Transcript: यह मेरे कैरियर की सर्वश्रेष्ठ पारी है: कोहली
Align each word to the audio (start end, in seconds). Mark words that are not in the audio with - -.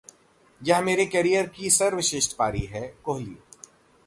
यह 0.61 0.81
मेरे 0.81 1.05
कैरियर 1.05 1.47
की 1.47 1.69
सर्वश्रेष्ठ 1.69 2.35
पारी 2.37 2.65
है: 2.65 2.87
कोहली 3.03 3.35